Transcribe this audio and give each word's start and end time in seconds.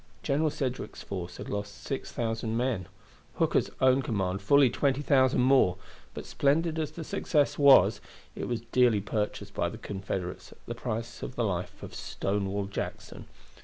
General 0.23 0.49
Sedgwick's 0.49 1.03
force 1.03 1.37
had 1.37 1.47
lost 1.47 1.83
6,000 1.83 2.57
men, 2.57 2.87
Hooker's 3.35 3.69
own 3.79 4.01
command 4.01 4.41
fully 4.41 4.67
20,000 4.67 5.39
more; 5.39 5.77
but 6.15 6.25
splendid 6.25 6.79
as 6.79 6.89
the 6.89 7.03
success 7.03 7.59
was, 7.59 8.01
it 8.35 8.45
was 8.47 8.61
dearly 8.71 8.99
purchased 8.99 9.53
by 9.53 9.69
the 9.69 9.77
Confederates 9.77 10.53
at 10.53 10.57
the 10.65 10.73
price 10.73 11.21
of 11.21 11.35
the 11.35 11.43
life 11.43 11.83
of 11.83 11.93
Stonewall 11.93 12.65
Jackson. 12.65 13.27